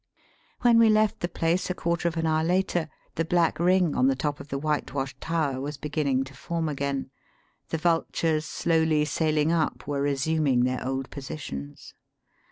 [0.61, 4.07] When we left the place a quarter of an hour later the black ring on
[4.07, 7.11] the top of the whitewashed tower was beginning to form again.
[7.69, 11.93] The vultures slowly sailing up were resuming their old positions.